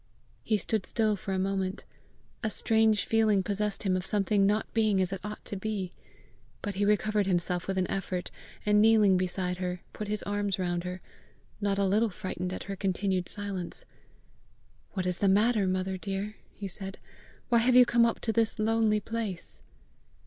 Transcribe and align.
He 0.43 0.57
stood 0.57 0.87
still 0.87 1.15
for 1.15 1.31
a 1.31 1.37
moment; 1.37 1.85
a 2.43 2.49
strange 2.49 3.05
feeling 3.05 3.43
possessed 3.43 3.83
him 3.83 3.95
of 3.95 4.03
something 4.03 4.47
not 4.47 4.73
being 4.73 4.99
as 4.99 5.13
it 5.13 5.21
ought 5.23 5.45
to 5.45 5.55
be. 5.55 5.93
But 6.63 6.73
he 6.73 6.85
recovered 6.85 7.27
himself 7.27 7.67
with 7.67 7.77
an 7.77 7.85
effort, 7.87 8.31
and 8.65 8.81
kneeling 8.81 9.15
beside 9.15 9.57
her, 9.59 9.81
put 9.93 10.07
his 10.07 10.23
arms 10.23 10.57
round 10.57 10.85
her 10.85 11.01
not 11.61 11.77
a 11.77 11.85
little 11.85 12.09
frightened 12.09 12.51
at 12.51 12.63
her 12.63 12.75
continued 12.75 13.29
silence. 13.29 13.85
"What 14.93 15.05
is 15.05 15.19
the 15.19 15.27
matter, 15.29 15.67
mother 15.67 15.97
dear?" 15.97 16.35
he 16.51 16.67
said. 16.67 16.97
"Why 17.49 17.59
have 17.59 17.75
you 17.75 17.85
come 17.85 18.03
up 18.03 18.21
to 18.21 18.33
this 18.33 18.57
lonely 18.57 19.01
place?" 19.01 19.61